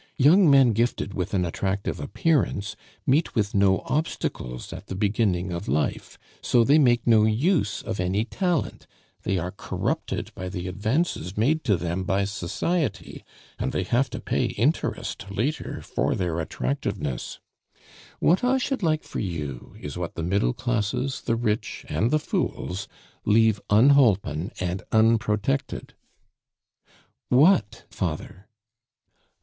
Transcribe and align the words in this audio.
Young 0.17 0.49
men 0.49 0.73
gifted 0.73 1.13
with 1.13 1.35
an 1.35 1.45
attractive 1.45 1.99
appearance 1.99 2.75
meet 3.05 3.35
with 3.35 3.53
no 3.53 3.83
obstacles 3.85 4.73
at 4.73 4.87
the 4.87 4.95
beginning 4.95 5.51
of 5.51 5.67
life, 5.67 6.17
so 6.41 6.63
they 6.63 6.79
make 6.79 7.05
no 7.05 7.23
use 7.25 7.83
of 7.83 7.99
any 7.99 8.25
talent; 8.25 8.87
they 9.21 9.37
are 9.37 9.51
corrupted 9.51 10.33
by 10.33 10.49
the 10.49 10.67
advances 10.67 11.37
made 11.37 11.63
to 11.65 11.77
them 11.77 12.03
by 12.03 12.23
society, 12.25 13.23
and 13.59 13.73
they 13.73 13.83
have 13.83 14.09
to 14.09 14.19
pay 14.19 14.45
interest 14.45 15.27
later 15.29 15.83
for 15.83 16.15
their 16.15 16.39
attractiveness! 16.39 17.39
What 18.17 18.43
I 18.43 18.57
should 18.57 18.81
like 18.81 19.03
for 19.03 19.19
you 19.19 19.75
is 19.79 19.99
what 19.99 20.15
the 20.15 20.23
middle 20.23 20.53
classes, 20.53 21.21
the 21.21 21.35
rich, 21.35 21.85
and 21.87 22.09
the 22.09 22.17
fools 22.17 22.87
leave 23.23 23.61
unholpen 23.69 24.51
and 24.59 24.81
unprotected" 24.91 25.93
"What, 27.39 27.85
father?" 27.91 28.47